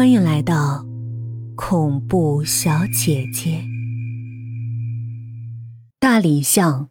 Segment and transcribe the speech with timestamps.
[0.00, 0.82] 欢迎来到
[1.54, 3.62] 恐怖小姐姐。
[5.98, 6.88] 大理巷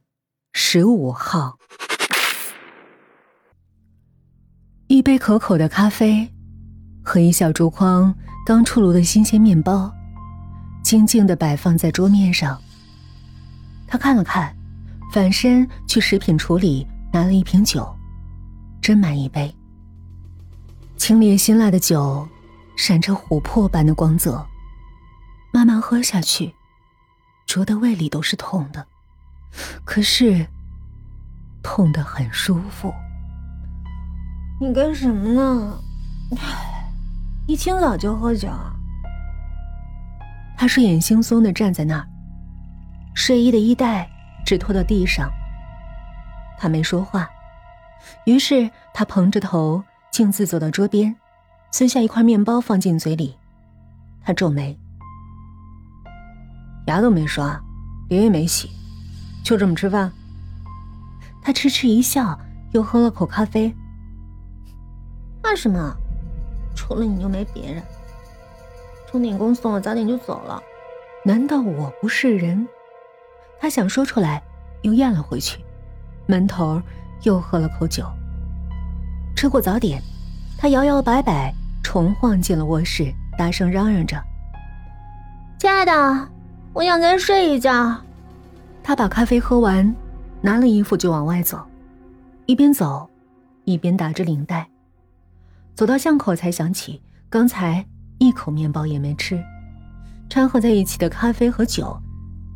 [0.53, 1.57] 十五号，
[4.85, 6.29] 一杯可口的咖啡
[7.01, 8.13] 和一小竹筐
[8.45, 9.91] 刚出炉的新鲜面包，
[10.83, 12.61] 静静的摆放在桌面上。
[13.87, 14.55] 他看了看，
[15.11, 17.91] 反身去食品处理拿了一瓶酒，
[18.83, 19.51] 斟满一杯。
[20.95, 22.27] 清冽辛辣的酒，
[22.79, 24.47] 闪着琥珀般的光泽。
[25.51, 26.55] 慢慢喝下去，
[27.45, 28.87] 灼的胃里都是痛的。
[29.83, 30.47] 可是，
[31.61, 32.93] 痛得很舒服。
[34.61, 35.77] 你干什么呢？
[37.47, 38.47] 一清早就喝酒？
[40.57, 42.07] 他睡眼惺忪的站在那儿，
[43.13, 44.09] 睡衣的衣带
[44.45, 45.29] 只拖到地上。
[46.57, 47.29] 他没说话，
[48.25, 51.13] 于是他蓬着头，径自走到桌边，
[51.71, 53.35] 撕下一块面包放进嘴里。
[54.21, 54.77] 他皱眉，
[56.87, 57.59] 牙都没刷，
[58.09, 58.69] 脸也没洗。
[59.43, 60.11] 就这么吃饭？
[61.41, 62.37] 他痴痴一笑，
[62.73, 63.73] 又喝了口咖啡。
[65.41, 65.95] 怕什么？
[66.75, 67.81] 除了你就没别人。
[69.11, 70.61] 钟点工送了早点就走了。
[71.25, 72.67] 难道我不是人？
[73.59, 74.41] 他想说出来，
[74.83, 75.59] 又咽了回去。
[76.27, 76.81] 门头
[77.23, 78.05] 又喝了口酒。
[79.35, 80.01] 吃过早点，
[80.61, 84.21] 他摇摇摆摆重晃进了卧室，大声嚷嚷着
[85.57, 86.27] ：“亲爱的，
[86.73, 87.95] 我想再睡一觉。”
[88.83, 89.95] 他把咖啡喝完，
[90.41, 91.65] 拿了衣服就往外走，
[92.45, 93.09] 一边走，
[93.63, 94.67] 一边打着领带。
[95.75, 97.85] 走到巷口才想起刚才
[98.17, 99.41] 一口面包也没吃，
[100.29, 101.97] 掺和在一起的咖啡和酒，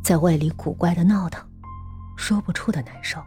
[0.04, 1.42] 在胃里古怪的闹腾，
[2.18, 3.18] 说不出的难受。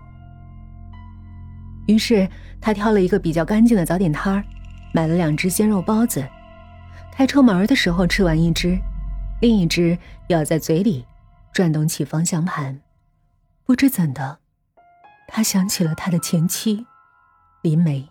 [1.86, 2.28] 于是
[2.61, 4.44] 他挑了一个比较干净的早点摊儿，
[4.97, 6.27] 买了两只鲜肉包子，
[7.12, 8.78] 开车门的时候吃完一只，
[9.42, 11.05] 另一只咬在嘴里，
[11.52, 12.80] 转动起方向盘。
[13.67, 14.39] 不知怎的，
[15.29, 16.86] 他想起了他的前妻，
[17.61, 18.08] 林梅。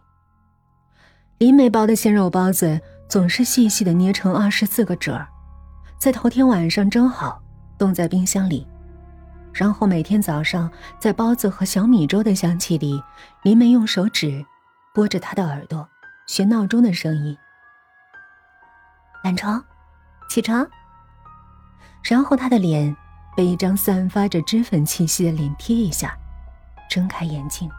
[1.40, 2.80] 林梅包的鲜肉包子
[3.10, 5.28] 总是细细的捏成二十四个褶儿，
[5.98, 7.42] 在头天晚上蒸好，
[7.80, 8.68] 冻在冰箱里，
[9.52, 10.70] 然后每天早上
[11.00, 13.02] 在包子和小米粥的香气里，
[13.42, 14.46] 林梅用手指
[14.94, 15.90] 拨着他的耳朵，
[16.28, 17.38] 学闹钟的声音
[19.24, 19.64] ：“懒床，
[20.30, 20.68] 起床。”
[22.04, 22.96] 然后他的脸。
[23.36, 26.18] 被一张散发着脂粉气息的脸贴一下，
[26.90, 27.70] 睁开眼睛。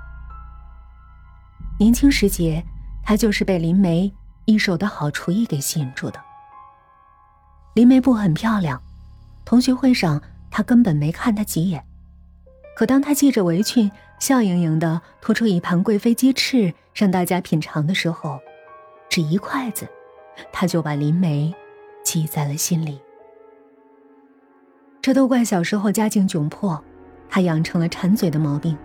[1.79, 2.63] 年轻时节，
[3.03, 4.15] 他就是被林梅
[4.45, 6.23] 一手的好厨艺给吸引住的。
[7.73, 8.83] 林梅不很漂亮，
[9.47, 10.21] 同学会上
[10.51, 11.83] 他根本没看她几眼。
[12.77, 18.39] 可当他系着围裙，笑盈盈的拖出一盘贵妃鸡翅让大家品尝的时候，
[19.09, 19.87] 只一筷子，
[20.53, 21.55] 他就把林梅
[22.03, 23.01] 记在了心里。
[25.03, 26.83] 这都怪小时候家境窘迫，
[27.29, 28.77] 他养成了馋嘴的毛病，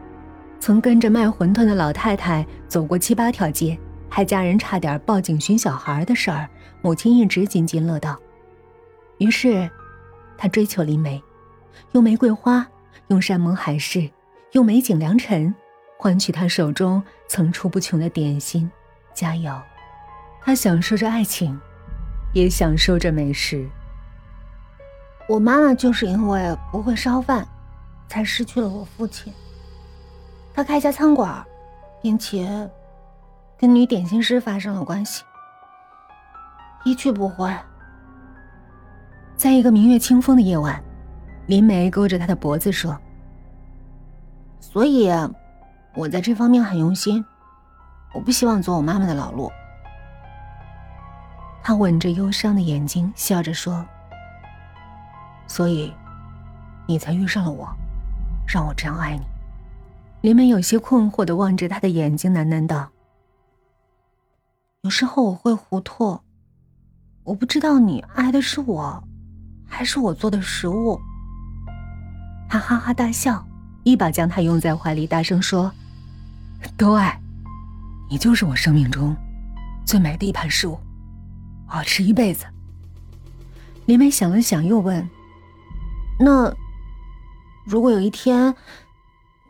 [0.59, 6.47] 曾跟着卖馄饨的老太太走过七八条街，还家人差点报警寻小孩的事儿，
[6.81, 8.19] 母亲一直津津乐道。
[9.17, 9.67] 于是，
[10.37, 11.23] 他追求林梅，
[11.93, 12.67] 用玫瑰花，
[13.07, 14.07] 用山盟海誓，
[14.51, 15.53] 用美景良辰，
[15.97, 18.69] 换取他手中层出不穷的点心、
[19.13, 19.61] 佳肴。
[20.41, 21.57] 他享受着爱情，
[22.33, 23.65] 也享受着美食。
[25.29, 27.47] 我妈妈就是因为不会烧饭，
[28.09, 29.31] 才失去了我父亲。
[30.53, 31.45] 他开一家餐馆，
[32.01, 32.69] 并且
[33.57, 35.23] 跟女点心师发生了关系，
[36.83, 37.49] 一去不回。
[39.37, 40.83] 在一个明月清风的夜晚，
[41.47, 42.99] 林梅勾着他的脖子说
[44.61, 45.09] ：“所以，
[45.95, 47.25] 我在这方面很用心，
[48.13, 49.51] 我不希望走我妈妈的老路。”
[51.61, 53.85] 他吻着忧伤的眼睛，笑着说。
[55.47, 55.93] 所以，
[56.87, 57.67] 你才遇上了我，
[58.47, 59.25] 让我这样爱你。
[60.21, 62.89] 林梅有些困惑的望着他的眼睛，喃喃道
[64.83, 66.19] ：“有时候我会糊涂，
[67.23, 69.03] 我不知道你爱的是我，
[69.67, 70.99] 还是我做的食物。”
[72.47, 73.45] 他哈哈大笑，
[73.83, 75.71] 一把将他拥在怀里，大声说
[76.77, 77.19] ：“都爱，
[78.09, 79.15] 你就是我生命中
[79.85, 80.79] 最美的一盘食物，
[81.69, 82.45] 我要吃一辈子。”
[83.87, 85.09] 林梅想了想，又问。
[86.19, 86.53] 那，
[87.65, 88.53] 如果有一天，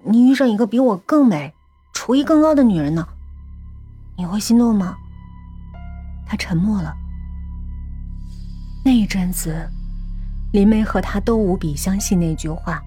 [0.03, 1.53] 你遇上一个比我更美、
[1.93, 3.07] 厨艺更高的女人呢？
[4.17, 4.95] 你会心动吗？
[6.25, 6.95] 他沉默了。
[8.85, 9.69] 那一阵子，
[10.53, 12.81] 林梅和他都无比相信那句话：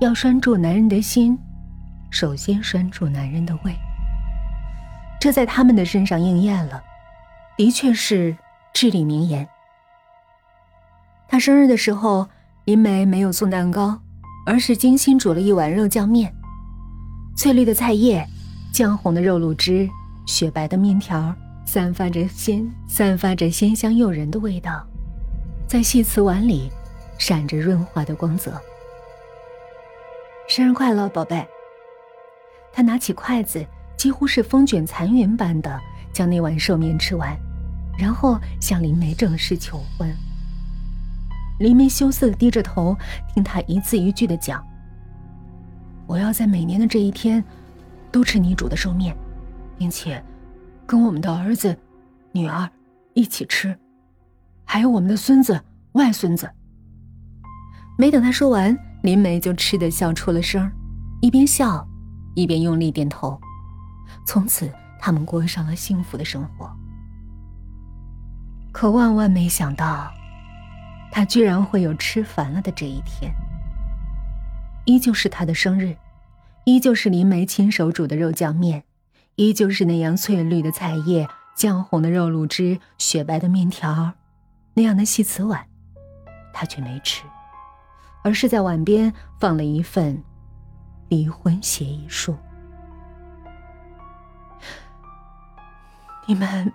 [0.00, 1.38] 要拴住男人的心，
[2.10, 3.74] 首先拴住男人的胃。
[5.20, 6.82] 这在他们的身上应验了，
[7.54, 8.34] 的确是
[8.72, 9.46] 至理名言。
[11.28, 12.26] 他生日的时候，
[12.64, 14.00] 林梅没有送蛋糕，
[14.46, 16.34] 而是精心煮了一碗肉酱面，
[17.36, 18.26] 翠绿的菜叶，
[18.72, 19.86] 酱红的肉卤汁，
[20.24, 21.34] 雪白的面条，
[21.66, 24.82] 散发着鲜散发着鲜香诱人的味道，
[25.68, 26.70] 在细瓷碗里
[27.18, 28.58] 闪着润滑的光泽。
[30.50, 31.46] 生日快乐，宝贝！
[32.72, 33.64] 他拿起筷子，
[33.96, 35.80] 几乎是风卷残云般的
[36.12, 37.38] 将那碗寿面吃完，
[37.96, 40.12] 然后向林梅正式求婚。
[41.60, 42.96] 林梅羞涩的低着头，
[43.32, 44.60] 听他一字一句的讲
[46.08, 47.44] ：“我要在每年的这一天，
[48.10, 49.16] 都吃你煮的寿面，
[49.78, 50.20] 并且
[50.84, 51.78] 跟我们的儿子、
[52.32, 52.68] 女儿
[53.14, 53.78] 一起吃，
[54.64, 55.60] 还有我们的孙子、
[55.92, 56.50] 外孙子。”
[57.96, 60.70] 没等他说完，林梅就吃的笑出了声
[61.20, 61.86] 一边笑，
[62.34, 63.40] 一边用力点头。
[64.26, 66.70] 从此，他们过上了幸福的生活。
[68.72, 70.10] 可万万没想到。
[71.12, 73.34] 他居然会有吃烦了的这一天。
[74.84, 75.96] 依旧是他的生日，
[76.64, 78.84] 依旧是林梅亲手煮的肉酱面，
[79.34, 84.12] 依旧是那样翠绿的菜叶、酱红的肉卤汁、雪白的面条，
[84.74, 85.66] 那样的细瓷碗，
[86.52, 87.24] 他却没吃，
[88.22, 90.22] 而是在碗边放了一份
[91.08, 92.36] 离婚协议书。
[96.26, 96.72] 你们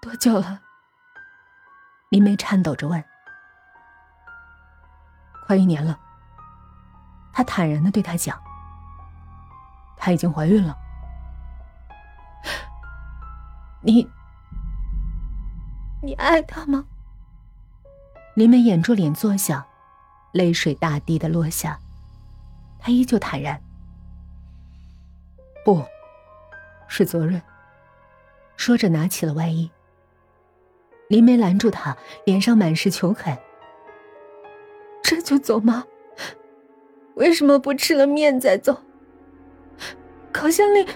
[0.00, 0.60] 多久了？
[2.08, 3.04] 林梅颤抖着问
[5.46, 6.00] ：“快一年了。”
[7.32, 8.40] 她坦然的对他讲
[9.96, 10.76] ：“她已经怀孕了。”
[13.82, 14.10] 你，
[16.02, 16.86] 你爱他吗？
[18.34, 19.66] 林梅掩住脸坐下，
[20.36, 21.78] 泪水大滴的落下。
[22.78, 23.60] 他依旧坦然
[25.64, 25.82] ：“不
[26.86, 27.42] 是责任。”
[28.56, 29.70] 说着，拿起了外衣。
[31.08, 33.36] 林梅拦住他，脸上满是求恳
[35.02, 35.84] ：“这就走吗？
[37.14, 38.82] 为什么不吃了面再走？
[40.32, 40.86] 烤箱里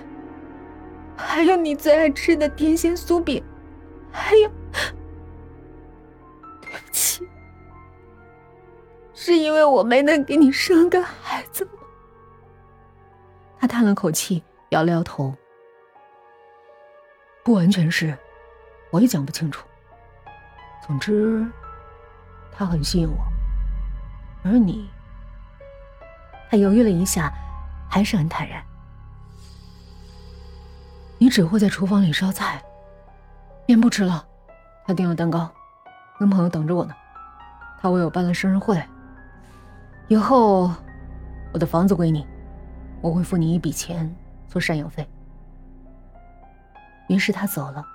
[1.16, 3.42] 还有你最爱吃的甜心酥饼，
[4.12, 4.50] 还有……
[9.22, 11.72] 是因为我没能给你生个孩子吗？”
[13.60, 15.34] 他叹了口气，摇了摇头
[17.44, 18.16] ：“不完全是，
[18.90, 19.68] 我也讲不清楚。”
[20.82, 21.46] 总之，
[22.50, 23.18] 他很吸引我，
[24.42, 24.88] 而你，
[26.50, 27.30] 他犹豫了一下，
[27.90, 28.64] 还是很坦然。
[31.18, 32.64] 你只会在厨房里烧菜，
[33.66, 34.26] 面不吃了。
[34.86, 35.46] 他订了蛋糕，
[36.18, 36.94] 跟朋友等着我呢。
[37.82, 38.82] 他为我办了生日会。
[40.10, 40.68] 以后，
[41.52, 42.26] 我的房子归你，
[43.00, 44.12] 我会付你一笔钱
[44.48, 45.08] 做赡养费。
[47.08, 47.86] 于是他走了。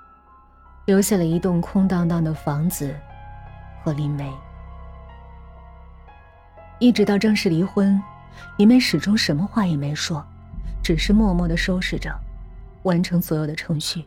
[0.86, 2.96] 留下了一栋空荡荡的房子
[3.84, 4.32] 和林梅。
[6.80, 8.02] 一直到正式离婚，
[8.58, 10.24] 林梅始终什么话也没说，
[10.82, 12.16] 只是默默的收拾着，
[12.84, 14.06] 完成所有的程序。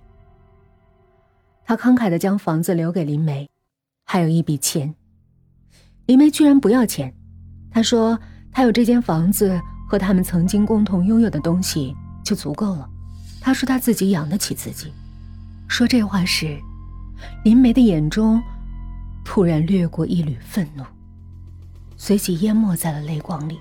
[1.64, 3.50] 他慷慨的将房子留给林梅，
[4.04, 4.94] 还有一笔钱。
[6.06, 7.12] 林梅居然不要钱，
[7.78, 8.18] 他说
[8.50, 9.56] 他有这间房子
[9.88, 11.94] 和他们曾经共同拥有的东西
[12.24, 12.90] 就足够了。
[13.40, 14.92] 他说他自己养得起自己。
[15.68, 16.58] 说这话时。
[17.44, 18.42] 林梅的眼中
[19.24, 20.82] 突然掠过一缕愤怒，
[21.96, 23.56] 随即淹没在了泪光里。